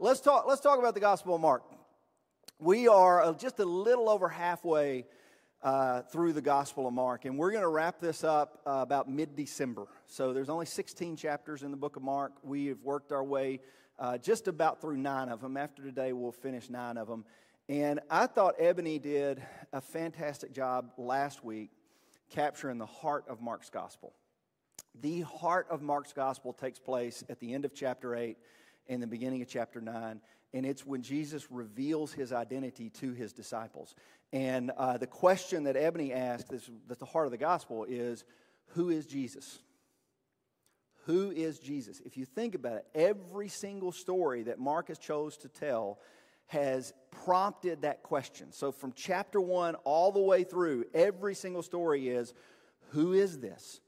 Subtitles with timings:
[0.00, 1.62] let's talk, let's talk about the Gospel of Mark.
[2.58, 5.04] We are uh, just a little over halfway
[5.62, 9.10] uh, through the Gospel of Mark, and we're going to wrap this up uh, about
[9.10, 9.86] mid December.
[10.06, 12.32] So there's only 16 chapters in the book of Mark.
[12.42, 13.60] We have worked our way
[13.98, 15.58] uh, just about through nine of them.
[15.58, 17.26] After today, we'll finish nine of them.
[17.68, 21.70] And I thought Ebony did a fantastic job last week
[22.30, 24.14] capturing the heart of Mark's Gospel.
[24.98, 28.38] The heart of Mark's Gospel takes place at the end of chapter 8
[28.90, 30.20] and the beginning of chapter 9
[30.52, 33.94] and it's when Jesus reveals his identity to his disciples.
[34.32, 38.24] And uh, the question that Ebony asked, that's, that's the heart of the gospel, is
[38.74, 39.60] who is Jesus?
[41.06, 42.00] Who is Jesus?
[42.04, 45.98] If you think about it, every single story that Mark has chose to tell
[46.46, 46.92] has
[47.24, 48.52] prompted that question.
[48.52, 52.34] So from chapter 1 all the way through, every single story is
[52.90, 53.80] who is this?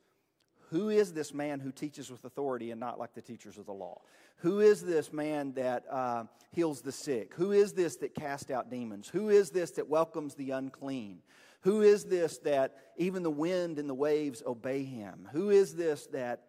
[0.73, 3.73] Who is this man who teaches with authority and not like the teachers of the
[3.73, 4.01] law?
[4.39, 7.35] Who is this man that uh, heals the sick?
[7.35, 9.07] Who is this that casts out demons?
[9.09, 11.19] Who is this that welcomes the unclean?
[11.61, 15.29] Who is this that even the wind and the waves obey him?
[15.33, 16.45] Who is this that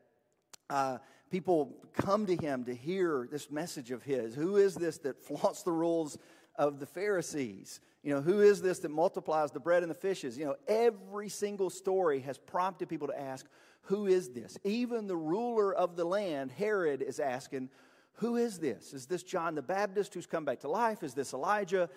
[0.70, 4.34] uh, people come to him to hear this message of his?
[4.34, 6.18] Who is this that flaunts the rules
[6.56, 7.82] of the Pharisees?
[8.04, 10.38] You know, who is this that multiplies the bread and the fishes?
[10.38, 13.46] You know, every single story has prompted people to ask,
[13.84, 14.58] who is this?
[14.64, 17.70] Even the ruler of the land, Herod, is asking,
[18.16, 18.94] Who is this?
[18.94, 21.04] Is this John the Baptist who's come back to life?
[21.04, 21.90] Is this Elijah?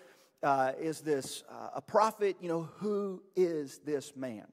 [0.43, 2.37] Uh, is this uh, a prophet?
[2.41, 4.47] You know, who is this man?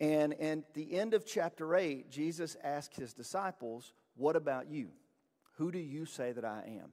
[0.00, 4.88] And, at the end of chapter 8, Jesus asks his disciples, What about you?
[5.58, 6.90] Who do you say that I am?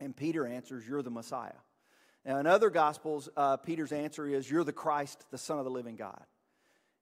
[0.00, 1.52] And Peter answers, You're the Messiah.
[2.26, 5.70] Now, in other Gospels, uh, Peter's answer is, You're the Christ, the Son of the
[5.70, 6.22] living God.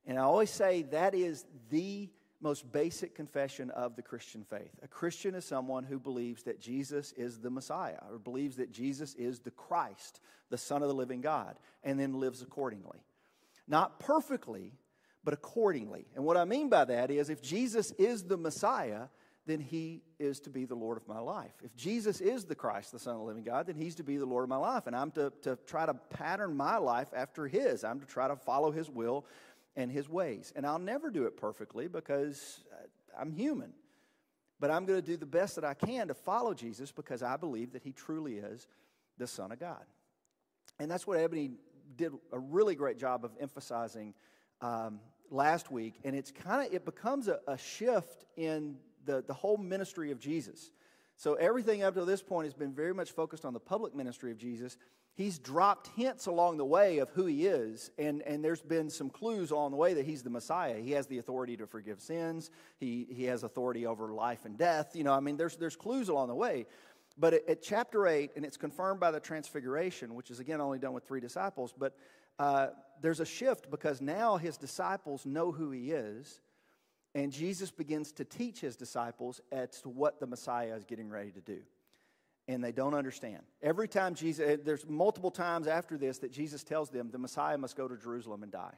[0.09, 2.09] And I always say that is the
[2.41, 4.71] most basic confession of the Christian faith.
[4.83, 9.15] A Christian is someone who believes that Jesus is the Messiah or believes that Jesus
[9.15, 13.05] is the Christ, the Son of the living God, and then lives accordingly.
[13.67, 14.73] Not perfectly,
[15.25, 16.07] but accordingly.
[16.15, 19.09] And what I mean by that is if Jesus is the Messiah,
[19.49, 21.53] then he is to be the Lord of my life.
[21.65, 24.17] If Jesus is the Christ, the Son of the living God, then he's to be
[24.17, 24.87] the Lord of my life.
[24.87, 27.83] And I'm to, to try to pattern my life after his.
[27.83, 29.27] I'm to try to follow his will
[29.79, 30.53] and his ways.
[30.57, 32.87] And I'll never do it perfectly because uh,
[33.19, 33.73] I'm human.
[34.59, 37.37] But I'm going to do the best that I can to follow Jesus because I
[37.37, 38.67] believe that he truly is
[39.19, 39.85] the Son of God.
[40.81, 41.53] And that's what Ebony
[41.97, 44.15] did a really great job of emphasizing
[44.61, 44.99] um,
[45.31, 45.95] last week.
[46.03, 50.19] And it's kind of, it becomes a, a shift in the, the whole ministry of
[50.19, 50.73] Jesus.
[51.19, 54.31] So everything up to this point has been very much focused on the public ministry
[54.31, 54.79] of Jesus
[55.19, 59.11] he's dropped hints along the way of who he is, and, and there's been some
[59.11, 60.79] clues along the way that he's the Messiah.
[60.81, 64.95] He has the authority to forgive sins, he, he has authority over life and death.
[64.95, 66.67] You know, I mean, there's, there's clues along the way.
[67.19, 70.79] But at, at chapter 8, and it's confirmed by the transfiguration, which is again only
[70.79, 71.97] done with three disciples, but
[72.39, 72.69] uh,
[73.03, 76.41] there's a shift because now his disciples know who he is.
[77.19, 81.33] And Jesus begins to teach his disciples as to what the Messiah is getting ready
[81.33, 81.59] to do
[82.47, 83.43] and they don't understand.
[83.61, 87.59] Every time Jesus, eh, there's multiple times after this that Jesus tells them the Messiah
[87.59, 88.75] must go to Jerusalem and die.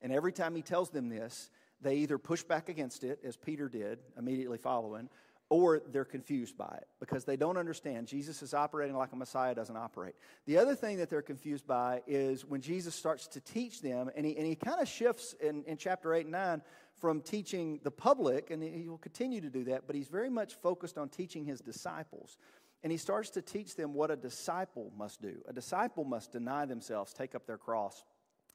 [0.00, 1.50] And every time he tells them this,
[1.82, 5.10] they either push back against it, as Peter did immediately following,
[5.48, 8.08] or they're confused by it because they don't understand.
[8.08, 10.14] Jesus is operating like a Messiah doesn't operate.
[10.46, 14.26] The other thing that they're confused by is when Jesus starts to teach them, and
[14.26, 16.62] he, and he kind of shifts in, in chapter 8 and 9
[17.00, 20.54] from teaching the public, and he will continue to do that, but he's very much
[20.54, 22.38] focused on teaching his disciples.
[22.82, 25.42] And he starts to teach them what a disciple must do.
[25.48, 28.04] A disciple must deny themselves, take up their cross,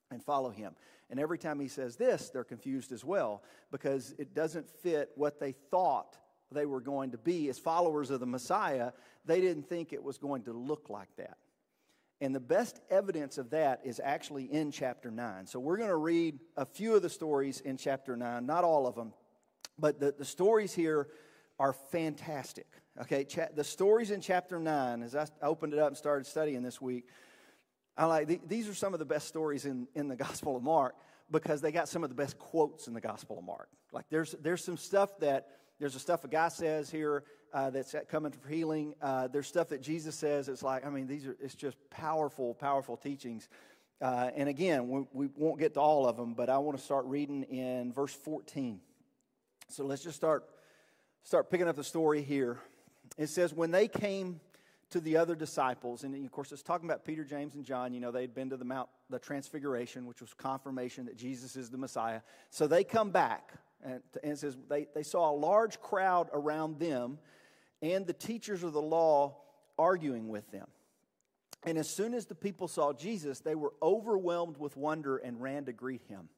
[0.10, 0.74] and follow him.
[1.10, 5.40] And every time he says this, they're confused as well because it doesn't fit what
[5.40, 6.18] they thought
[6.52, 8.92] they were going to be as followers of the Messiah.
[9.26, 11.38] They didn't think it was going to look like that.
[12.22, 15.48] And the best evidence of that is actually in chapter 9.
[15.48, 18.86] So we're going to read a few of the stories in chapter 9, not all
[18.86, 19.14] of them,
[19.80, 21.08] but the, the stories here
[21.60, 22.68] are fantastic.
[23.02, 26.62] Okay, cha- the stories in chapter 9, as I opened it up and started studying
[26.62, 27.08] this week,
[27.98, 30.64] I like th- these are some of the best stories in, in the Gospel of
[30.64, 30.96] Mark
[31.32, 33.70] because they got some of the best quotes in the Gospel of Mark.
[33.92, 35.48] Like there's there's some stuff that
[35.80, 38.96] there's the stuff a guy says here uh, that's coming for healing.
[39.02, 40.48] Uh, there's stuff that Jesus says.
[40.48, 43.50] It's like I mean these are it's just powerful powerful teachings.
[44.02, 46.84] Uh, and again, we, we won't get to all of them, but I want to
[46.84, 48.80] start reading in verse 14.
[49.68, 50.44] So let's just start
[51.24, 52.58] start picking up the story here.
[53.18, 54.40] It says, when they came
[54.90, 58.00] to the other disciples, and of course it's talking about Peter, James, and John, you
[58.00, 61.78] know, they'd been to the Mount, the Transfiguration, which was confirmation that Jesus is the
[61.78, 62.22] Messiah.
[62.50, 63.54] So they come back,
[63.84, 67.20] and, it says they, they saw a large crowd around them
[67.82, 69.38] and the teachers of the law
[69.78, 70.68] arguing with them.
[71.64, 75.66] And as soon as the people saw Jesus, they were overwhelmed with wonder and ran
[75.66, 76.30] to greet him.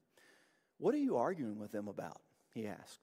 [0.80, 2.20] What are you arguing with them about?
[2.54, 3.00] He asked.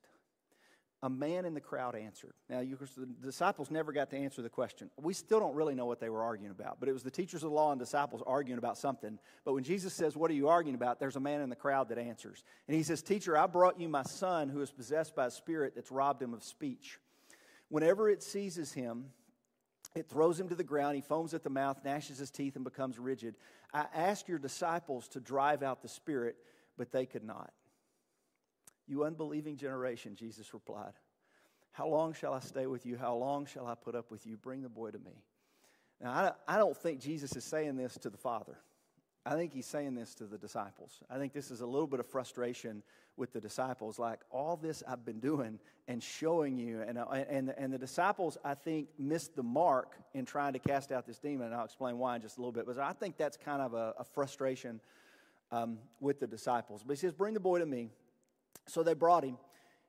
[1.03, 2.35] A man in the crowd answered.
[2.51, 4.91] Now, you, the disciples never got to answer the question.
[5.01, 7.43] We still don't really know what they were arguing about, but it was the teachers
[7.43, 9.19] of the law and disciples arguing about something.
[9.47, 11.01] But when Jesus says, What are you arguing about?
[11.01, 12.45] there's a man in the crowd that answers.
[12.69, 15.73] And he says, Teacher, I brought you my son who is possessed by a spirit
[15.75, 16.99] that's robbed him of speech.
[17.71, 19.07] Whenever it seizes him,
[19.95, 20.97] it throws him to the ground.
[20.97, 23.37] He foams at the mouth, gnashes his teeth, and becomes rigid.
[23.73, 26.37] I asked your disciples to drive out the spirit,
[26.77, 27.53] but they could not.
[28.87, 30.93] You unbelieving generation, Jesus replied.
[31.73, 32.97] How long shall I stay with you?
[32.97, 34.37] How long shall I put up with you?
[34.37, 35.23] Bring the boy to me.
[36.01, 38.59] Now, I don't think Jesus is saying this to the Father.
[39.27, 41.03] I think he's saying this to the disciples.
[41.11, 42.83] I think this is a little bit of frustration
[43.17, 43.99] with the disciples.
[43.99, 45.59] Like, all this I've been doing
[45.89, 46.81] and showing you.
[46.81, 51.07] And, and, and the disciples, I think, missed the mark in trying to cast out
[51.07, 51.49] this demon.
[51.49, 52.65] And I'll explain why in just a little bit.
[52.67, 54.81] But I think that's kind of a, a frustration
[55.53, 56.83] um, with the disciples.
[56.87, 57.91] But he says, Bring the boy to me.
[58.69, 59.37] So they brought him.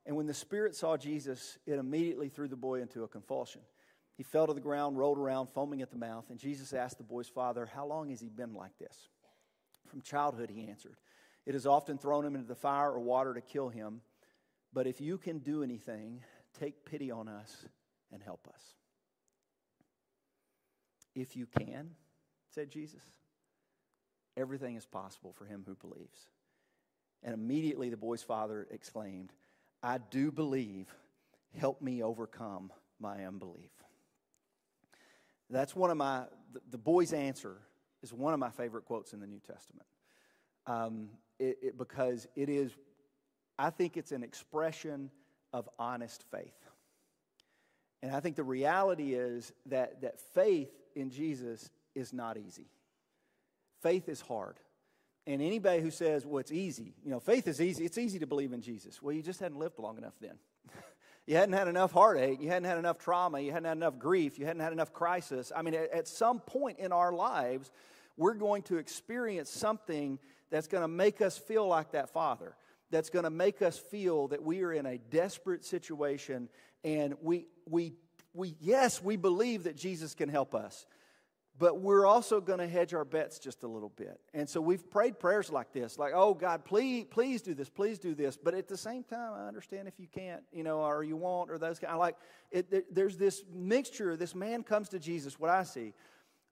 [0.06, 3.62] And when the spirit saw Jesus, it immediately threw the boy into a convulsion.
[4.18, 6.26] He fell to the ground, rolled around, foaming at the mouth.
[6.30, 9.10] And Jesus asked the boy's father, How long has he been like this?
[9.92, 10.96] From childhood, he answered.
[11.46, 14.02] It has often thrown him into the fire or water to kill him.
[14.74, 16.24] But if you can do anything,
[16.58, 17.66] take pity on us
[18.12, 18.62] and help us.
[21.14, 21.90] If you can,
[22.56, 23.04] said Jesus,
[24.38, 26.30] everything is possible for him who believes.
[27.22, 29.34] And immediately the boy's father exclaimed,
[29.84, 30.88] I do believe.
[31.60, 33.72] Help me overcome my unbelief.
[35.50, 36.24] That's one of my,
[36.70, 37.58] the, boy's answer
[38.02, 39.88] is one of my favorite quotes in the New Testament.
[40.68, 41.10] Um,
[41.40, 42.72] it, it, because it is,
[43.58, 45.10] I think it's an expression
[45.54, 46.54] of honest faith.
[48.04, 52.68] And I think the reality is that, that faith in Jesus is not easy.
[53.82, 54.58] Faith is hard.
[55.28, 58.28] And anybody who says, well, it's easy, you know, faith is easy, it's easy to
[58.28, 59.02] believe in Jesus.
[59.02, 60.38] Well, you just hadn't lived long enough then.
[61.32, 64.38] You hadn't had enough heartache, you hadn't had enough trauma, you hadn't had enough grief,
[64.38, 65.50] you hadn't had enough crisis.
[65.56, 67.72] I mean, at, at some point in our lives,
[68.18, 70.20] we're going to experience something
[70.50, 72.54] that's going to make us feel like that father,
[72.90, 76.50] that's going to make us feel that we are in a desperate situation
[76.84, 77.94] and we, we,
[78.34, 80.86] we yes, we believe that Jesus can help us.
[81.60, 84.20] But we're also going to hedge our bets just a little bit.
[84.34, 88.00] And so we've prayed prayers like this, like, oh God, please, please do this, please
[88.00, 88.36] do this.
[88.36, 91.52] But at the same time, I understand if you can't, you know, or you won't,
[91.52, 92.16] or those kind of like,
[92.52, 94.18] it, there's this mixture.
[94.18, 95.94] This man comes to Jesus, what I see,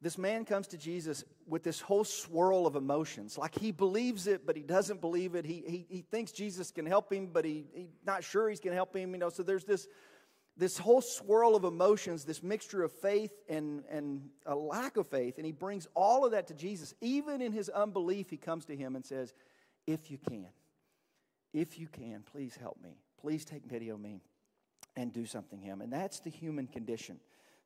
[0.01, 3.38] this man comes to Jesus with this whole swirl of emotions.
[3.38, 5.45] Like he believes it, but he doesn't believe it.
[5.45, 8.72] He, he, he thinks Jesus can help him, but he, he's not sure he's going
[8.72, 9.12] to help him.
[9.12, 9.88] You know, so there's this,
[10.57, 15.38] this whole swirl of emotions, this mixture of faith and, and a lack of faith.
[15.38, 16.94] And he brings all of that to Jesus.
[17.01, 19.34] Even in his unbelief, he comes to him and says,
[19.88, 20.50] If you can,
[21.54, 22.98] if you can, please help me.
[23.22, 24.22] Please take pity on me
[24.96, 25.81] and do something him.
[25.81, 27.19] And that's the human condition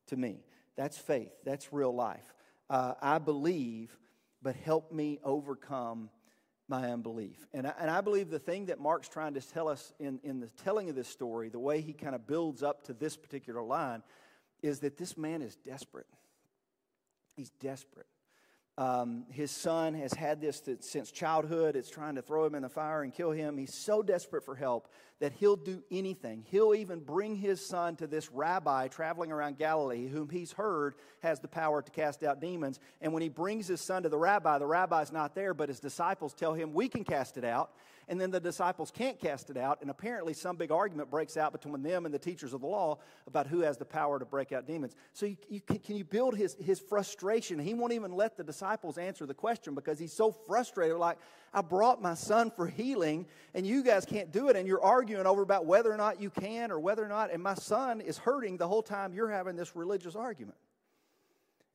[0.07, 0.43] to me.
[0.75, 1.31] That's faith.
[1.43, 2.33] That's real life.
[2.69, 3.95] Uh, I believe,
[4.41, 6.09] but help me overcome
[6.81, 7.37] my unbelief.
[7.53, 10.39] And I, and I believe the thing that Mark's trying to tell us in, in
[10.39, 13.61] the telling of this story, the way he kind of builds up to this particular
[13.61, 14.01] line,
[14.63, 16.07] is that this man is desperate.
[17.35, 18.07] He's desperate.
[18.75, 21.75] Um, his son has had this since childhood.
[21.75, 23.55] It's trying to throw him in the fire and kill him.
[23.55, 24.87] He's so desperate for help
[25.19, 26.43] that he'll do anything.
[26.49, 31.39] He'll even bring his son to this rabbi traveling around Galilee, whom he's heard has
[31.39, 32.79] the power to cast out demons.
[32.99, 35.79] And when he brings his son to the rabbi, the rabbi's not there, but his
[35.79, 37.71] disciples tell him, We can cast it out
[38.07, 41.51] and then the disciples can't cast it out, and apparently some big argument breaks out
[41.51, 44.51] between them and the teachers of the law about who has the power to break
[44.51, 44.95] out demons.
[45.13, 47.59] So you, you, can you build his, his frustration?
[47.59, 50.97] He won't even let the disciples answer the question because he's so frustrated.
[50.97, 51.17] Like,
[51.53, 55.25] I brought my son for healing, and you guys can't do it, and you're arguing
[55.25, 58.17] over about whether or not you can or whether or not, and my son is
[58.17, 60.57] hurting the whole time you're having this religious argument.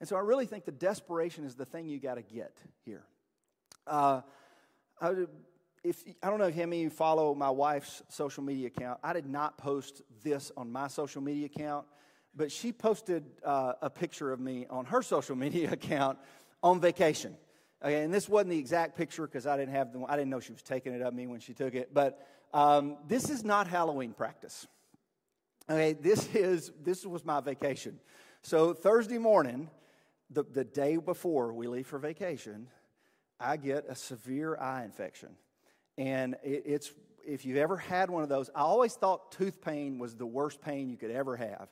[0.00, 2.52] And so I really think the desperation is the thing you got to get
[2.84, 3.04] here.
[3.86, 4.20] Uh,
[5.00, 5.14] I
[5.88, 9.00] if I don't know if how many of you follow my wife's social media account.
[9.02, 11.86] I did not post this on my social media account,
[12.36, 16.18] but she posted uh, a picture of me on her social media account
[16.62, 17.36] on vacation.
[17.82, 20.40] Okay, and this wasn't the exact picture because I didn't have the, I didn't know
[20.40, 21.94] she was taking it of me when she took it.
[21.94, 24.66] But um, this is not Halloween practice.
[25.70, 27.98] Okay, this is this was my vacation.
[28.42, 29.70] So Thursday morning,
[30.30, 32.68] the, the day before we leave for vacation,
[33.40, 35.30] I get a severe eye infection.
[35.98, 36.92] And it, it's,
[37.26, 40.62] if you've ever had one of those, I always thought tooth pain was the worst
[40.62, 41.68] pain you could ever have.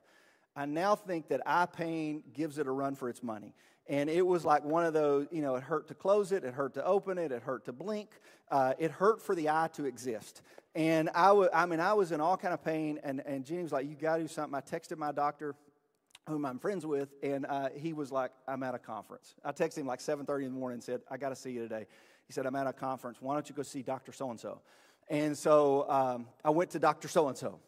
[0.54, 3.54] I now think that eye pain gives it a run for its money.
[3.88, 6.54] And it was like one of those, you know, it hurt to close it, it
[6.54, 8.10] hurt to open it, it hurt to blink,
[8.50, 10.42] uh, it hurt for the eye to exist.
[10.74, 13.62] And I, w- I mean, I was in all kind of pain, and, and Jenny
[13.62, 14.54] was like, you got to do something.
[14.54, 15.54] I texted my doctor,
[16.28, 19.36] whom I'm friends with, and uh, he was like, I'm at a conference.
[19.44, 21.60] I texted him like 7.30 in the morning and said, I got to see you
[21.60, 21.86] today.
[22.26, 23.18] He said, I'm at a conference.
[23.20, 24.12] Why don't you go see Dr.
[24.12, 24.60] So-and-so?
[25.08, 27.08] And so um, I went to Dr.
[27.08, 27.60] So-and-so.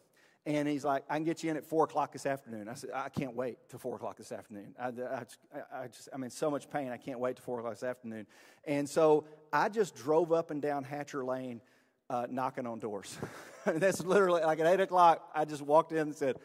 [0.45, 2.69] And he's like, I can get you in at four o'clock this afternoon.
[2.69, 4.73] I said, I can't wait till four o'clock this afternoon.
[4.79, 5.23] I, I,
[5.83, 6.89] I, just, I'm in so much pain.
[6.91, 8.25] I can't wait till four o'clock this afternoon.
[8.63, 11.61] And so I just drove up and down Hatcher Lane,
[12.09, 13.17] uh, knocking on doors.
[13.65, 15.29] That's literally like at eight o'clock.
[15.35, 16.37] I just walked in and said,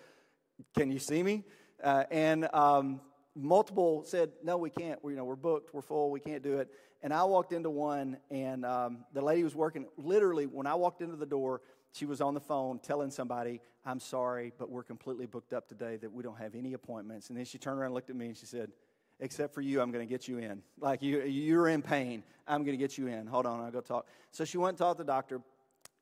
[0.77, 1.45] "Can you see me?"
[1.83, 3.01] Uh, and um,
[3.35, 5.03] multiple said, "No, we can't.
[5.03, 5.73] We, you know, we're booked.
[5.73, 6.11] We're full.
[6.11, 6.69] We can't do it."
[7.05, 9.87] And I walked into one, and um, the lady was working.
[9.99, 11.61] Literally, when I walked into the door,
[11.93, 15.97] she was on the phone telling somebody, I'm sorry, but we're completely booked up today
[15.99, 17.29] that we don't have any appointments.
[17.29, 18.73] And then she turned around and looked at me and she said,
[19.21, 20.63] Except for you, I'm going to get you in.
[20.81, 22.25] Like you, you're in pain.
[22.49, 23.27] I'm going to get you in.
[23.27, 24.09] Hold on, I'll go talk.
[24.33, 25.43] So she went and talked to the doctor.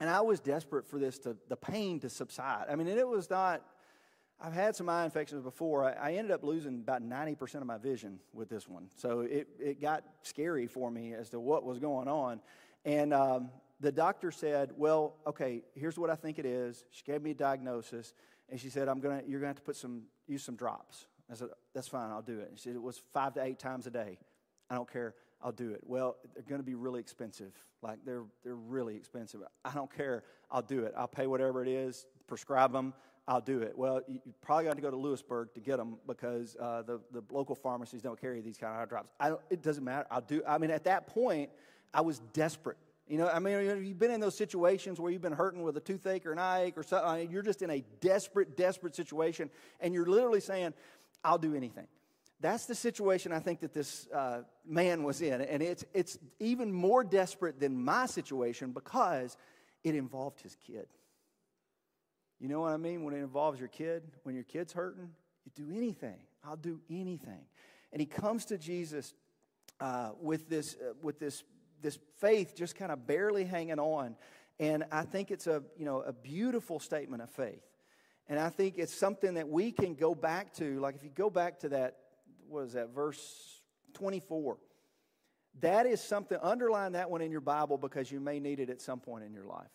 [0.01, 2.67] And I was desperate for this to, the pain to subside.
[2.71, 3.63] I mean, and it was not,
[4.45, 5.85] I've had some eye infections before.
[5.85, 8.89] I, ended up losing about 90% of my vision with this one.
[8.97, 12.41] So it, it got scary for me as to what was going on.
[12.85, 16.85] And um, the doctor said, Well, okay, here's what I think it is.
[16.91, 18.15] She gave me a diagnosis,
[18.49, 21.07] and she said, I'm gonna, You're going to have to put some, use some drops.
[21.31, 22.51] I said, That's fine, I'll do it.
[22.57, 24.19] she said, It was five to eight times a day.
[24.69, 25.83] I don't care, I'll do it.
[25.85, 27.53] Well, they're going to be really expensive.
[27.81, 29.41] Like, they're, they're really expensive.
[29.65, 30.95] I don't care, I'll do it.
[30.97, 32.93] I'll pay whatever it is, prescribe them.
[33.29, 33.77] I'll do it.
[33.77, 37.23] Well, you, probably got to go to Lewisburg to get them because uh, the, the
[37.31, 39.11] local pharmacies don't carry these kind of eye drops.
[39.49, 40.07] it doesn't matter.
[40.11, 40.43] I'll do.
[40.47, 41.51] I mean, at that point,
[41.95, 42.79] I was desperate.
[43.09, 45.81] You know, I mean, you've been in those situations where you've been hurting with a
[45.81, 47.09] toothache or an eye or something.
[47.09, 49.51] I mean, you're just in a desperate, desperate situation,
[49.81, 50.73] and you're literally saying,
[51.25, 51.87] I'll do anything.
[52.41, 55.41] That's the situation I think that this uh, man was in.
[55.43, 59.37] And it's, it's even more desperate than my situation because
[59.85, 60.87] it involved his kid.
[62.43, 63.05] You know what I mean?
[63.05, 65.09] When it involves your kid, when your kid's hurting,
[65.47, 66.19] you do anything.
[66.45, 67.47] I'll do anything.
[67.93, 69.15] And he comes to Jesus
[69.81, 71.45] uh, with, this, uh, with this
[71.83, 74.17] this faith just kind of barely hanging on.
[74.59, 77.63] And I think it's a, you know, a beautiful statement of faith.
[78.29, 80.79] And I think it's something that we can go back to.
[80.81, 81.97] Like if you go back to that,
[82.49, 83.61] what is that, verse
[83.95, 84.57] 24.
[85.61, 88.81] That is something, underline that one in your Bible because you may need it at
[88.81, 89.69] some point in your life.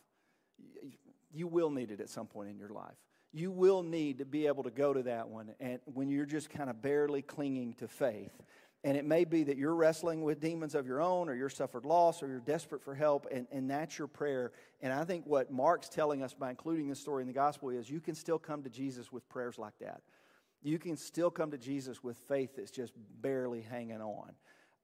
[1.31, 2.96] You will need it at some point in your life.
[3.34, 6.50] You will need to be able to go to that one and when you're just
[6.50, 8.31] kind of barely clinging to faith
[8.84, 11.86] and it may be that you're wrestling with demons of your own, or you're suffered
[11.86, 14.51] loss, or you're desperate for help, and, and that's your prayer.
[14.81, 17.89] And I think what Mark's telling us by including this story in the gospel is
[17.89, 20.01] you can still come to Jesus with prayers like that.
[20.62, 24.31] You can still come to Jesus with faith that's just barely hanging on.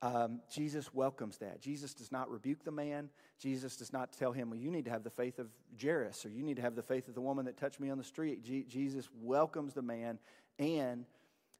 [0.04, 1.62] Um, Jesus welcomes that.
[1.62, 3.10] Jesus does not rebuke the man.
[3.40, 5.48] Jesus does not tell him, well, you need to have the faith of
[5.82, 7.98] Jairus, or you need to have the faith of the woman that touched me on
[7.98, 8.44] the street.
[8.44, 10.20] Je- Jesus welcomes the man,
[10.60, 11.06] and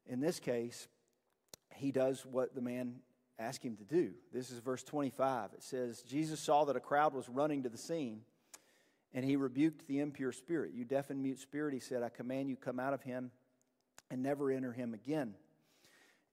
[0.06, 0.88] in this case,
[1.74, 2.96] he does what the man
[3.38, 4.10] asked him to do.
[4.30, 5.54] This is verse 25.
[5.54, 8.20] It says, Jesus saw that a crowd was running to the scene,
[9.14, 10.72] and he rebuked the impure spirit.
[10.74, 13.30] You deaf and mute spirit, he said, I command you, come out of him
[14.10, 15.32] and never enter him again.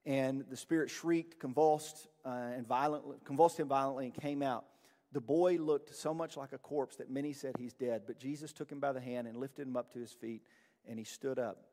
[0.04, 4.64] And the spirit shrieked, convulsed, uh, and violently, convulsed him violently, and came out.
[5.12, 8.52] The boy looked so much like a corpse that many said he's dead, but Jesus
[8.52, 10.42] took him by the hand and lifted him up to his feet,
[10.88, 11.64] and he stood up.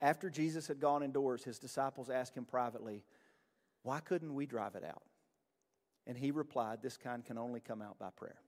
[0.00, 3.02] After Jesus had gone indoors, his disciples asked him privately,
[3.82, 5.02] Why couldn't we drive it out?
[6.06, 8.38] And he replied, This kind can only come out by prayer.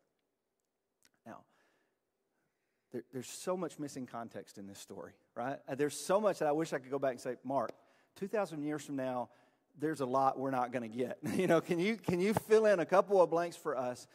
[2.93, 5.59] There, there's so much missing context in this story, right?
[5.77, 7.71] There's so much that I wish I could go back and say, Mark,
[8.17, 9.29] 2,000 years from now,
[9.79, 11.19] there's a lot we're not going to get.
[11.35, 14.07] you know, can you, can you fill in a couple of blanks for us?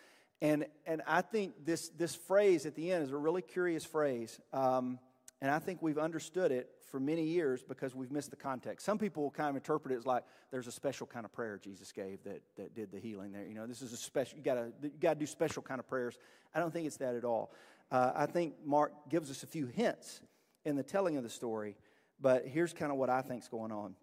[0.41, 4.39] And, and I think this, this phrase at the end is a really curious phrase.
[4.53, 4.99] Um,
[5.41, 8.85] and I think we've understood it for many years because we've missed the context.
[8.85, 11.59] Some people will kind of interpret it as like there's a special kind of prayer
[11.61, 13.45] Jesus gave that, that did the healing there.
[13.45, 16.17] You know, this is a special, you gotta, you gotta do special kind of prayers.
[16.53, 17.51] I don't think it's that at all.
[17.91, 20.21] Uh, I think Mark gives us a few hints
[20.63, 21.77] in the telling of the story,
[22.19, 23.95] but here's kind of what I think's going on.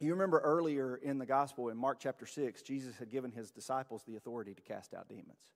[0.00, 4.02] You remember earlier in the gospel in Mark chapter 6, Jesus had given his disciples
[4.06, 5.52] the authority to cast out demons.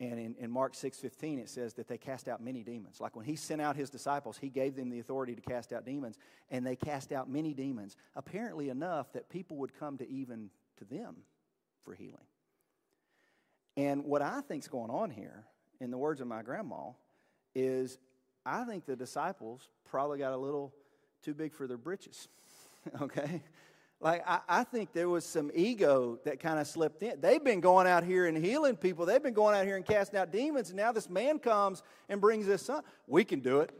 [0.00, 3.00] And in, in Mark 6.15, it says that they cast out many demons.
[3.00, 5.84] Like when he sent out his disciples, he gave them the authority to cast out
[5.84, 6.18] demons,
[6.50, 10.84] and they cast out many demons, apparently enough that people would come to even to
[10.84, 11.18] them
[11.82, 12.16] for healing.
[13.76, 15.44] And what I think's going on here,
[15.84, 16.90] in the words of my grandma,
[17.54, 17.98] is
[18.44, 20.74] I think the disciples probably got a little
[21.22, 22.28] too big for their britches.
[23.02, 23.42] okay?
[24.00, 27.20] Like, I, I, think there was some ego that kind of slipped in.
[27.20, 30.18] They've been going out here and healing people, they've been going out here and casting
[30.18, 32.82] out demons, and now this man comes and brings this son.
[33.06, 33.70] We can do it.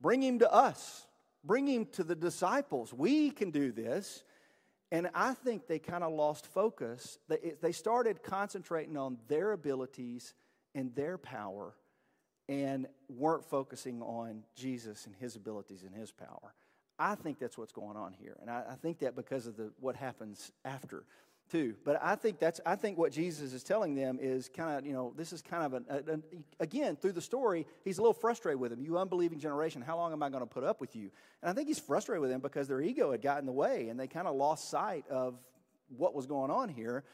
[0.00, 1.06] Bring him to us,
[1.44, 2.92] bring him to the disciples.
[2.92, 4.24] We can do this.
[4.92, 7.18] And I think they kind of lost focus.
[7.28, 10.34] They, they started concentrating on their abilities
[10.74, 11.74] and their power
[12.48, 16.54] and weren't focusing on Jesus and his abilities and his power.
[16.98, 18.36] I think that's what's going on here.
[18.40, 21.04] And I, I think that because of the, what happens after
[21.50, 21.74] too.
[21.84, 24.92] But I think that's I think what Jesus is telling them is kind of you
[24.92, 26.22] know this is kind of an, an,
[26.60, 28.80] again through the story he's a little frustrated with them.
[28.80, 31.10] You unbelieving generation, how long am I going to put up with you?
[31.42, 33.88] And I think he's frustrated with them because their ego had gotten in the way
[33.88, 35.34] and they kind of lost sight of
[35.96, 37.04] what was going on here.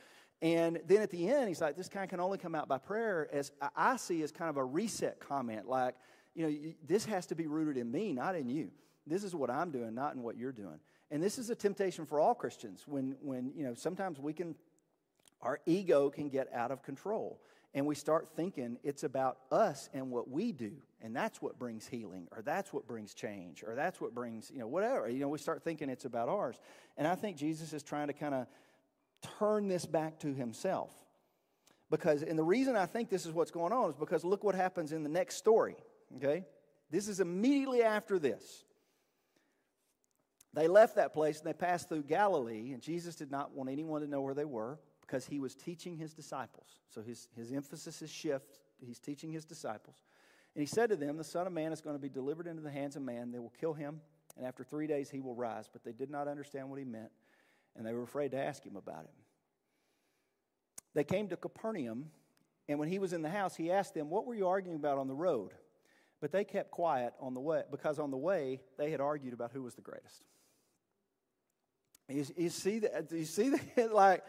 [0.43, 3.29] And then at the end, he's like, "This kind can only come out by prayer."
[3.33, 5.95] As I see as kind of a reset comment, like
[6.37, 8.71] you know, this has to be rooted in me, not in you.
[9.07, 10.79] This is what I'm doing, not in what you're doing.
[11.11, 14.55] And this is a temptation for all Christians when, when you know, sometimes we can,
[15.41, 17.41] our ego can get out of control.
[17.73, 20.73] And we start thinking it's about us and what we do.
[21.03, 24.59] And that's what brings healing, or that's what brings change, or that's what brings, you
[24.59, 25.09] know, whatever.
[25.09, 26.59] You know, we start thinking it's about ours.
[26.97, 28.47] And I think Jesus is trying to kind of
[29.39, 30.91] turn this back to himself.
[31.91, 34.55] Because, and the reason I think this is what's going on is because look what
[34.55, 35.77] happens in the next story,
[36.17, 36.45] okay?
[36.91, 38.65] This is immediately after this.
[40.53, 44.01] They left that place and they passed through Galilee, and Jesus did not want anyone
[44.01, 46.81] to know where they were because he was teaching his disciples.
[46.89, 48.59] So his, his emphasis is shift.
[48.85, 49.97] He's teaching his disciples.
[50.55, 52.63] And he said to them, The Son of Man is going to be delivered into
[52.63, 53.31] the hands of man.
[53.31, 54.01] They will kill him,
[54.37, 55.69] and after three days he will rise.
[55.71, 57.11] But they did not understand what he meant,
[57.77, 59.11] and they were afraid to ask him about it.
[60.95, 62.07] They came to Capernaum,
[62.69, 64.99] and when he was in the house, he asked them, What were you arguing about
[64.99, 65.53] on the road?
[66.21, 69.53] But they kept quiet on the way because on the way they had argued about
[69.53, 70.25] who was the greatest.
[72.09, 73.13] You, you see that?
[73.13, 73.93] You see that?
[73.93, 74.25] like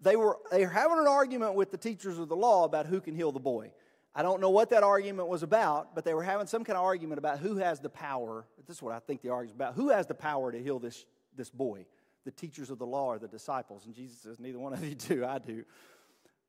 [0.00, 3.00] they were they were having an argument with the teachers of the law about who
[3.00, 3.72] can heal the boy.
[4.14, 6.84] I don't know what that argument was about, but they were having some kind of
[6.84, 8.46] argument about who has the power.
[8.66, 9.74] This is what I think the argument about.
[9.74, 11.04] Who has the power to heal this,
[11.36, 11.86] this boy?
[12.24, 13.86] The teachers of the law are the disciples?
[13.86, 15.64] And Jesus says, Neither one of you do, I do.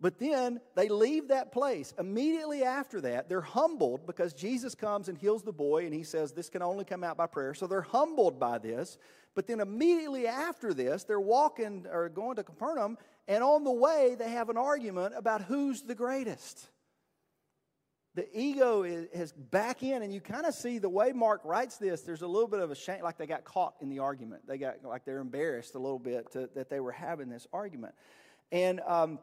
[0.02, 1.94] But then they leave that place.
[2.00, 6.32] Immediately after that, they're humbled because Jesus comes and heals the boy, and he says,
[6.32, 7.54] This can only come out by prayer.
[7.54, 8.98] So they're humbled by this.
[9.36, 14.16] But then immediately after this, they're walking or going to Capernaum, and on the way,
[14.18, 16.70] they have an argument about who's the greatest.
[18.16, 21.78] The ego is, is back in, and you kind of see the way Mark writes
[21.78, 22.02] this.
[22.02, 24.48] There's a little bit of a shame, like they got caught in the argument.
[24.48, 27.94] They got like they're embarrassed a little bit to, that they were having this argument,
[28.52, 29.20] and um,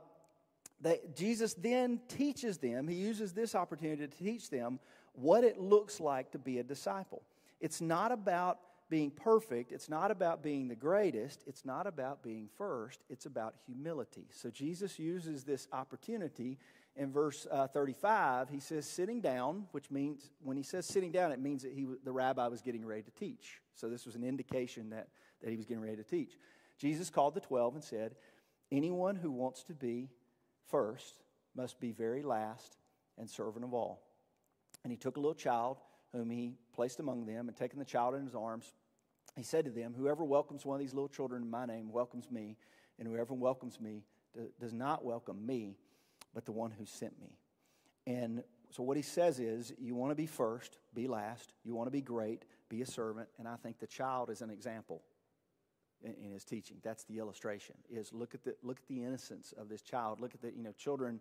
[0.81, 2.87] they, Jesus then teaches them.
[2.87, 4.79] He uses this opportunity to teach them
[5.15, 7.23] what it looks like to be a disciple.
[7.61, 12.49] It's not about being perfect, it's not about being the greatest, it's not about being
[12.57, 14.27] first, it's about humility.
[14.31, 16.59] So Jesus uses this opportunity
[16.97, 18.49] in verse uh, 35.
[18.49, 21.87] He says, sitting down, which means, when he says sitting down, it means that he,
[22.05, 23.61] the rabbi was getting ready to teach.
[23.75, 25.09] So this was an indication that,
[25.43, 26.33] that he was getting ready to teach.
[26.79, 28.15] Jesus called the 12 and said,
[28.73, 30.11] Anyone who wants to be
[30.69, 31.21] first
[31.55, 32.77] must be very last
[33.19, 34.03] and servant of all.
[34.83, 35.79] And he took a little child
[36.13, 38.73] whom he placed among them, and taking the child in his arms,
[39.37, 42.31] he said to them, Whoever welcomes one of these little children in my name welcomes
[42.31, 42.57] me,
[42.99, 44.05] and whoever welcomes me
[44.61, 45.77] does not welcome me,
[46.37, 47.39] but the one who sent me.
[48.07, 51.55] And so what he says is, you want to be first, be last.
[51.65, 53.31] You want to be great, be a servant.
[53.39, 55.01] And I think the child is an example
[56.03, 56.77] in, in, his teaching.
[56.83, 57.75] That's the illustration.
[57.91, 60.21] Is look at the look at the innocence of this child.
[60.21, 61.21] Look at the you know children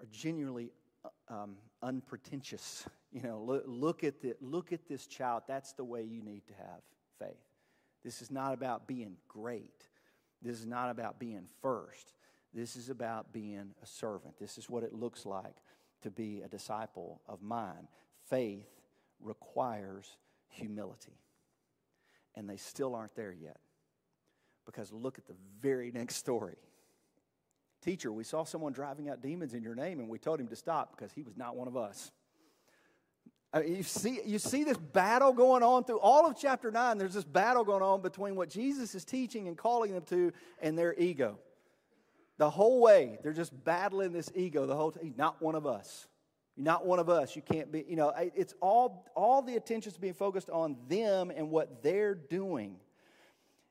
[0.00, 0.72] are genuinely
[1.28, 2.86] um, unpretentious.
[3.12, 5.42] You know, look, look, at the, look at this child.
[5.48, 6.80] That's the way you need to have
[7.18, 7.42] faith.
[8.04, 9.88] This is not about being great.
[10.40, 12.12] This is not about being first.
[12.52, 14.38] This is about being a servant.
[14.38, 15.56] This is what it looks like
[16.02, 17.88] to be a disciple of mine.
[18.28, 18.68] Faith
[19.20, 20.16] requires
[20.48, 21.18] humility.
[22.34, 23.58] And they still aren't there yet.
[24.66, 26.56] Because look at the very next story.
[27.82, 30.56] Teacher, we saw someone driving out demons in your name, and we told him to
[30.56, 32.12] stop because he was not one of us.
[33.52, 36.98] I mean, you, see, you see this battle going on through all of chapter 9.
[36.98, 40.78] There's this battle going on between what Jesus is teaching and calling them to and
[40.78, 41.38] their ego.
[42.40, 45.12] The whole way, they're just battling this ego the whole time.
[45.18, 46.08] Not one of us.
[46.56, 47.36] You're not one of us.
[47.36, 51.50] You can't be, you know, it's all, all the attention's being focused on them and
[51.50, 52.76] what they're doing.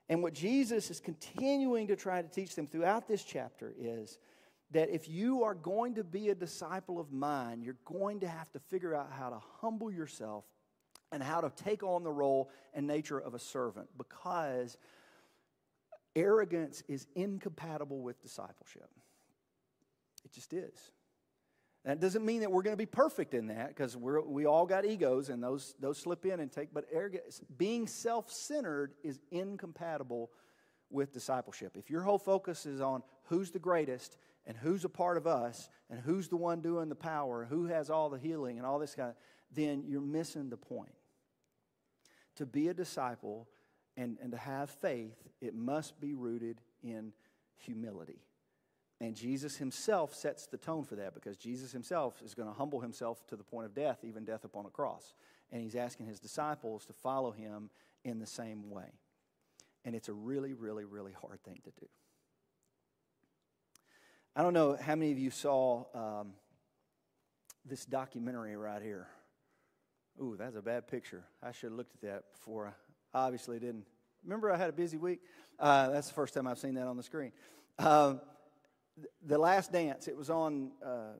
[0.08, 4.18] And what Jesus is continuing to try to teach them throughout this chapter is
[4.70, 8.52] that if you are going to be a disciple of mine, you're going to have
[8.52, 10.44] to figure out how to humble yourself
[11.10, 14.76] and how to take on the role and nature of a servant because
[16.16, 18.88] arrogance is incompatible with discipleship.
[20.24, 20.90] It just is.
[21.84, 24.66] That doesn't mean that we're going to be perfect in that because we we all
[24.66, 29.18] got egos and those, those slip in and take, but arrogance, being self centered is
[29.30, 30.30] incompatible
[30.90, 31.76] with discipleship.
[31.76, 35.70] If your whole focus is on who's the greatest and who's a part of us
[35.88, 38.94] and who's the one doing the power, who has all the healing and all this
[38.94, 39.16] kind of,
[39.52, 40.92] then you're missing the point.
[42.36, 43.48] To be a disciple
[44.00, 47.12] and, and to have faith, it must be rooted in
[47.58, 48.22] humility.
[48.98, 52.80] And Jesus himself sets the tone for that because Jesus himself is going to humble
[52.80, 55.12] himself to the point of death, even death upon a cross.
[55.52, 57.68] And he's asking his disciples to follow him
[58.02, 58.90] in the same way.
[59.84, 61.86] And it's a really, really, really hard thing to do.
[64.34, 66.32] I don't know how many of you saw um,
[67.66, 69.08] this documentary right here.
[70.22, 71.24] Ooh, that's a bad picture.
[71.42, 72.74] I should have looked at that before.
[73.14, 73.86] Obviously didn't.
[74.24, 75.20] Remember, I had a busy week?
[75.58, 77.32] Uh, that's the first time I've seen that on the screen.
[77.78, 78.20] Um,
[79.26, 80.08] the Last Dance.
[80.08, 80.72] It was on.
[80.84, 81.12] Uh,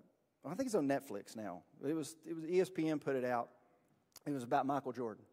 [0.45, 1.63] I think it's on Netflix now.
[1.87, 2.17] It was.
[2.27, 3.49] It was ESPN put it out.
[4.27, 5.25] It was about Michael Jordan,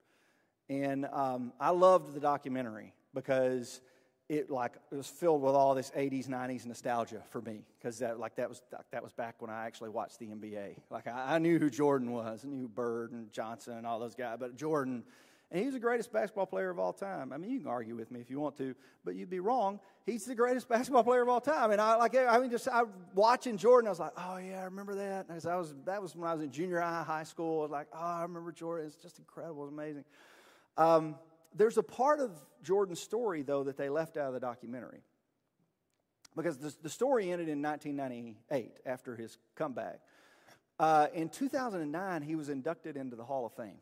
[0.70, 3.82] and um, I loved the documentary because
[4.30, 8.20] it like it was filled with all this 80s 90s nostalgia for me because that
[8.20, 11.38] like that was that was back when i actually watched the nba like I, I,
[11.38, 15.04] knew who jordan was i knew bird and johnson and all those guys but jordan
[15.50, 17.32] and he's the greatest basketball player of all time.
[17.32, 19.80] I mean, you can argue with me if you want to, but you'd be wrong.
[20.06, 21.72] He's the greatest basketball player of all time.
[21.72, 22.84] And I like, I mean, just I
[23.16, 25.28] watching Jordan, I was like, oh yeah, I remember that.
[25.30, 27.60] And I was that was when I was in junior high, high school.
[27.60, 28.88] I was like, oh, I remember Jordan.
[28.88, 29.64] It's just incredible.
[29.64, 30.04] It's amazing.
[30.76, 31.16] Um,
[31.56, 32.32] there's a part of
[32.64, 35.02] Jordan's story though that they left out of the documentary
[36.36, 40.02] because the, the story ended in 1998 after his comeback.
[40.80, 43.80] Uh, in 2009, he was inducted into the Hall of Fame.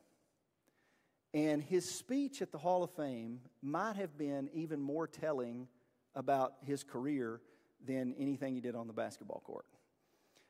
[1.36, 5.68] And his speech at the Hall of Fame might have been even more telling
[6.16, 7.42] about his career
[7.86, 9.66] than anything he did on the basketball court.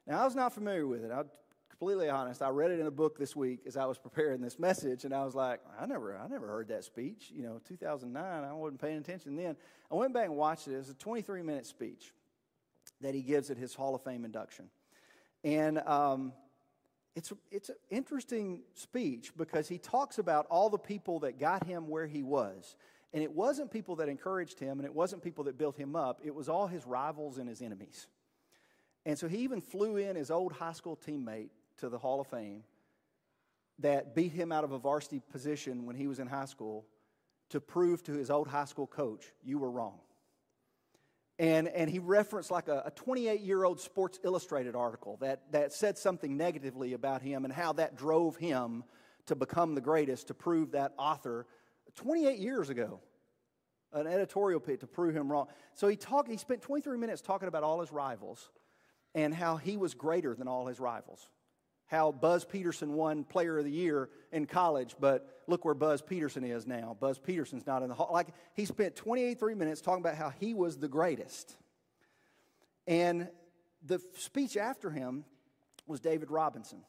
[0.06, 1.12] Now, I was not familiar with it.
[1.12, 1.26] I'm
[1.72, 2.44] completely honest.
[2.44, 5.14] I read it in a book this week as I was preparing this message, and
[5.14, 7.32] I was like, I never, I never heard that speech.
[7.34, 9.56] You know, 2009, I wasn't paying attention then.
[9.92, 10.76] I went back and watched it.
[10.76, 12.14] It was a 23 minute speech
[13.02, 14.70] that he gives at his Hall of Fame induction.
[15.44, 16.34] And um,
[17.16, 21.88] it's, it's an interesting speech because he talks about all the people that got him
[21.88, 22.76] where he was.
[23.14, 26.20] And it wasn't people that encouraged him and it wasn't people that built him up,
[26.24, 28.08] it was all his rivals and his enemies.
[29.06, 32.28] And so he even flew in his old high school teammate to the Hall of
[32.28, 32.64] Fame
[33.80, 36.86] that beat him out of a varsity position when he was in high school
[37.50, 40.00] to prove to his old high school coach, you were wrong.
[41.38, 45.98] And, and he referenced like a 28 year old Sports Illustrated article that, that said
[45.98, 48.84] something negatively about him and how that drove him
[49.26, 51.46] to become the greatest, to prove that author
[51.96, 53.00] 28 years ago,
[53.92, 55.48] an editorial pit to prove him wrong.
[55.74, 58.50] So he, talked, he spent 23 minutes talking about all his rivals
[59.14, 61.30] and how he was greater than all his rivals
[61.88, 66.44] how Buzz Peterson won Player of the Year in college, but look where Buzz Peterson
[66.44, 66.98] is now.
[67.00, 68.10] Buzz Peterson's not in the hall.
[68.12, 71.56] Like he spent 28 three minutes talking about how he was the greatest.
[72.88, 73.28] And
[73.86, 75.26] the speech after him
[75.88, 76.80] was David Robinson.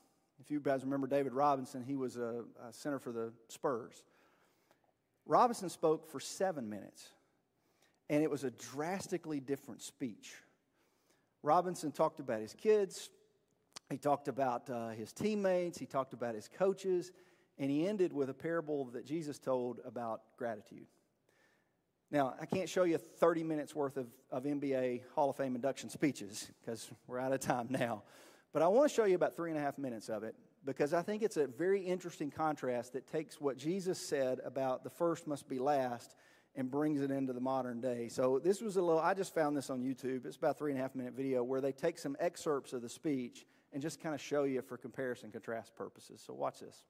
[0.40, 4.02] If you guys remember David Robinson, he was a, a center for the Spurs.
[5.26, 7.10] Robinson spoke for seven minutes,
[8.08, 10.34] and it was a drastically different speech.
[11.42, 13.10] Robinson talked about his kids,
[13.90, 17.12] he talked about uh, his teammates, he talked about his coaches,
[17.58, 20.86] and he ended with a parable that Jesus told about gratitude.
[22.10, 25.90] Now, I can't show you 30 minutes worth of, of NBA Hall of Fame induction
[25.90, 28.02] speeches because we're out of time now.
[28.52, 30.92] But I want to show you about three and a half minutes of it because
[30.92, 35.26] I think it's a very interesting contrast that takes what Jesus said about the first
[35.26, 36.14] must be last
[36.54, 38.08] and brings it into the modern day.
[38.08, 40.26] So this was a little, I just found this on YouTube.
[40.26, 42.88] It's about three and a half minute video where they take some excerpts of the
[42.88, 43.46] speech
[43.76, 46.22] and just kind of show you for comparison contrast purposes.
[46.26, 46.86] So watch this.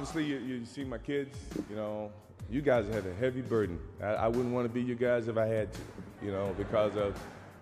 [0.00, 1.36] Obviously, you, you see my kids,
[1.68, 2.10] you know,
[2.48, 3.78] you guys have a heavy burden.
[4.02, 5.80] I, I wouldn't want to be you guys if I had to,
[6.22, 7.14] you know, because of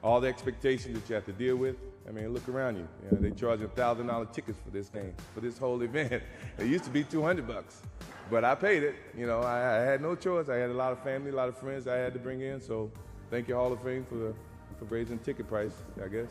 [0.05, 1.75] all the expectations that you have to deal with.
[2.09, 2.87] I mean, look around you.
[3.03, 6.23] you know, they charging thousand dollar tickets for this game, for this whole event.
[6.59, 7.83] It used to be two hundred bucks,
[8.31, 8.95] but I paid it.
[9.17, 10.49] You know, I, I, had no choice.
[10.49, 12.61] I had a lot of family, a lot of friends I had to bring in.
[12.61, 12.93] So,
[13.33, 14.33] thank you Hall of Fame for
[14.79, 15.75] for raising ticket price.
[16.01, 16.29] I guess.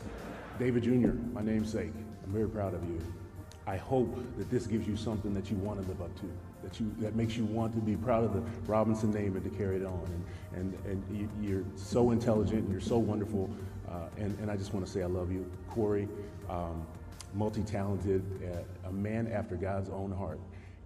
[0.58, 1.92] David Jr., my namesake.
[2.24, 2.98] I'm very proud of you.
[3.68, 6.30] I hope that this gives you something that you want to live up to,
[6.62, 9.50] that you that makes you want to be proud of the Robinson name and to
[9.50, 10.24] carry it on.
[10.54, 13.50] And and, and you, are so intelligent, and you're so wonderful,
[13.86, 16.08] uh, and and I just want to say I love you, Corey.
[16.48, 16.86] Um,
[17.34, 20.40] multi-talented, uh, a man after God's own heart.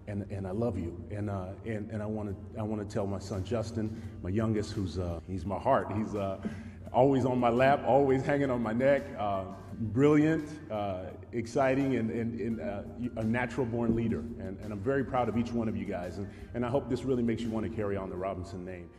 [0.07, 1.01] And, and I love you.
[1.09, 4.73] And, uh, and, and I want to I wanna tell my son Justin, my youngest,
[4.73, 5.87] who's uh, he's my heart.
[5.95, 6.37] He's uh,
[6.91, 9.03] always on my lap, always hanging on my neck.
[9.17, 9.45] Uh,
[9.79, 12.83] brilliant, uh, exciting, and, and, and uh,
[13.17, 14.19] a natural born leader.
[14.19, 16.17] And, and, I'm very proud of each one of you guys.
[16.17, 18.89] And, and I hope this really makes you want to carry on the Robinson name.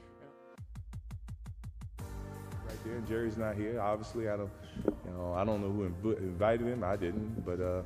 [1.99, 3.81] Right there, Jerry's not here.
[3.81, 4.51] Obviously, I don't,
[4.85, 6.83] you know, I don't know who invited him.
[6.85, 7.83] I didn't, but uh,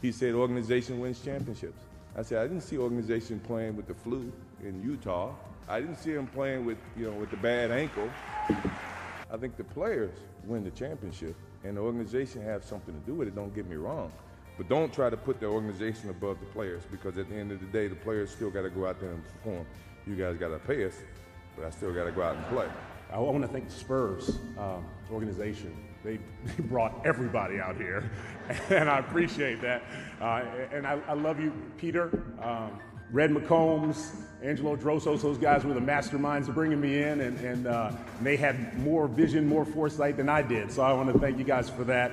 [0.00, 1.82] he said organization wins championships.
[2.16, 4.32] I said I didn't see organization playing with the flu
[4.62, 5.34] in Utah.
[5.68, 8.08] I didn't see him playing with, you know, with the bad ankle.
[9.30, 13.28] I think the players win the championship and the organization have something to do with
[13.28, 14.12] it, don't get me wrong.
[14.56, 17.60] But don't try to put the organization above the players because at the end of
[17.60, 19.66] the day, the players still got to go out there and perform.
[20.06, 20.94] You guys got to pay us,
[21.56, 22.66] but I still got to go out and play.
[23.12, 25.74] I want to thank the Spurs um, organization.
[26.04, 28.10] They, they, brought everybody out here,
[28.70, 29.82] and I appreciate that.
[30.20, 30.42] Uh,
[30.72, 32.22] and I, I, love you, Peter.
[32.42, 32.78] Um,
[33.10, 37.66] Red McCombs, Angelo Drossos, those guys were the masterminds of bringing me in, and, and,
[37.66, 37.90] uh,
[38.22, 40.70] they had more vision, more foresight than I did.
[40.70, 42.12] So I want to thank you guys for that.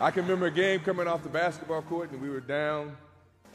[0.00, 2.96] I can remember a game coming off the basketball court, and we were down,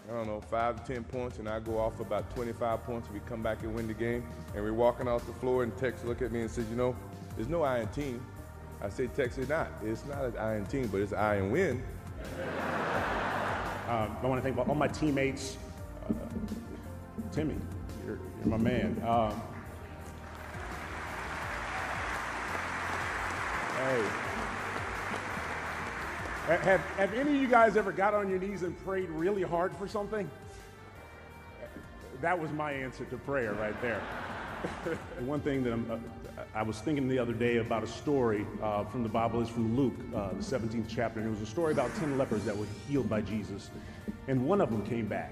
[0.10, 3.22] I don't know, five to 10 points, and I go off about 25 points, and
[3.22, 4.26] we come back and win the game.
[4.56, 6.96] And we're walking off the floor, and Tex look at me and says, You know,
[7.36, 8.26] there's no I in team.
[8.82, 9.68] I say, Tex, it's not.
[9.84, 11.84] It's not an I in team, but it's I in win.
[13.88, 15.56] Um, I want to thank all my teammates.
[16.10, 16.14] Uh,
[17.32, 17.56] Timmy,
[18.06, 19.02] you're, you're, my man.
[19.08, 19.42] Um,
[23.78, 24.04] hey.
[26.48, 29.74] Have, have any of you guys ever got on your knees and prayed really hard
[29.78, 30.30] for something?
[32.20, 34.02] That was my answer to prayer right there.
[35.20, 38.84] one thing that I'm, uh, I was thinking the other day about a story uh,
[38.86, 41.74] from the Bible is from Luke, uh, the 17th chapter, and it was a story
[41.74, 43.70] about 10 lepers that were healed by Jesus.
[44.28, 45.32] And one of them came back,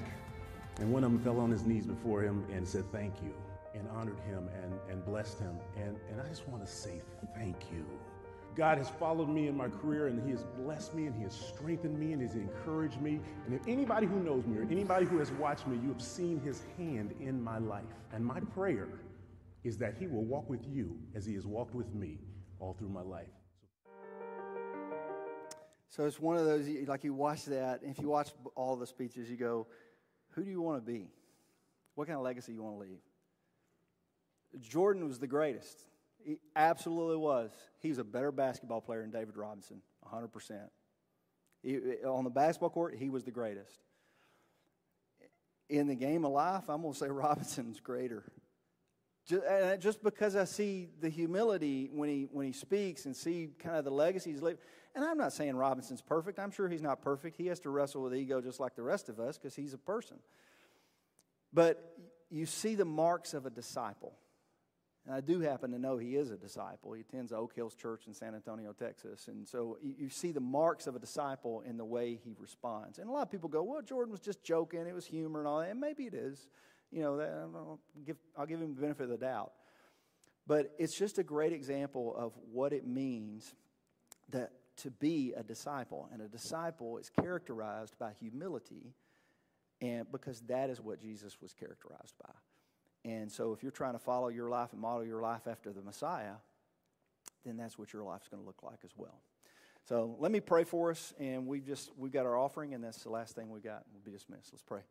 [0.80, 3.34] and one of them fell on his knees before him and said, Thank you,
[3.74, 5.58] and honored him and, and blessed him.
[5.76, 7.02] And, and I just want to say
[7.36, 7.86] thank you.
[8.56, 11.34] God has followed me in my career and He has blessed me and He has
[11.34, 13.20] strengthened me and He has encouraged me.
[13.46, 16.40] And if anybody who knows me or anybody who has watched me, you have seen
[16.40, 17.84] His hand in my life.
[18.14, 18.88] And my prayer
[19.65, 22.19] is that He will walk with you as He has walked with me
[22.60, 23.28] all through my life.
[25.89, 28.88] So it's one of those, like you watch that, and if you watch all the
[28.88, 29.67] speeches, you go,
[30.32, 31.08] who do you want to be?
[31.95, 32.99] What kind of legacy you want to leave?
[34.60, 35.80] Jordan was the greatest.
[36.23, 37.51] He absolutely was.
[37.80, 40.69] He was a better basketball player than David Robinson, 100%.
[41.63, 43.80] He, on the basketball court, he was the greatest.
[45.69, 48.23] In the game of life, I'm going to say Robinson's greater.
[49.26, 49.44] Just,
[49.80, 53.84] just because I see the humility when he, when he speaks and see kind of
[53.84, 54.42] the legacy he's.
[54.42, 56.40] And I'm not saying Robinson's perfect.
[56.40, 57.36] I'm sure he's not perfect.
[57.36, 59.80] He has to wrestle with ego just like the rest of us because he's a
[59.80, 60.18] person.
[61.52, 61.98] But
[62.30, 64.14] you see the marks of a disciple.
[65.06, 66.94] And I do happen to know he is a disciple.
[66.94, 69.28] He attends Oak Hills Church in San Antonio, Texas.
[69.28, 72.98] And so you, you, see the marks of a disciple in the way he responds.
[72.98, 74.88] And a lot of people go, well, Jordan was just joking.
[74.88, 75.70] It was humor and all that.
[75.70, 76.48] And maybe it is
[76.96, 79.52] you know, I'll give, I'll give him the benefit of the doubt.
[80.48, 83.54] But it's just a great example of what it means
[84.30, 86.08] that to be a disciple.
[86.14, 88.94] And a disciple is characterized by humility,
[89.82, 92.34] and because that is what Jesus was characterized by.
[93.12, 95.82] And so if you're trying to follow your life and model your life after the
[95.82, 96.36] Messiah,
[97.46, 99.20] then that's what your life's going to look like as well.
[99.90, 103.04] So let me pray for us, and we've just we've got our offering, and that's
[103.04, 103.84] the last thing we got.
[103.92, 104.50] We'll be dismissed.
[104.54, 104.82] Let's pray.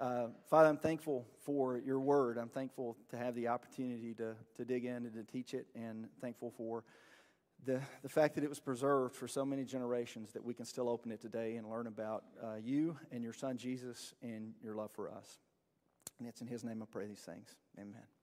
[0.00, 2.38] Uh, Father, I'm thankful for your word.
[2.38, 6.08] I'm thankful to have the opportunity to, to dig in and to teach it, and
[6.20, 6.84] thankful for
[7.64, 10.88] the, the fact that it was preserved for so many generations that we can still
[10.88, 14.90] open it today and learn about uh, you and your son Jesus and your love
[14.92, 15.38] for us.
[16.18, 17.54] And it's in his name I pray these things.
[17.78, 18.02] Amen.